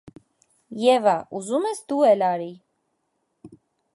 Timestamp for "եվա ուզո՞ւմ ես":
0.83-1.83